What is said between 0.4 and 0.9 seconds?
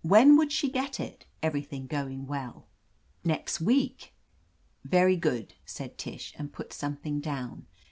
she